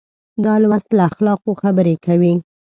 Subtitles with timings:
[0.43, 2.33] دا لوست له اخلاقو خبرې کوي.